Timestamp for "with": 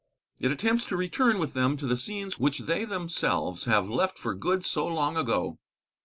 1.37-1.53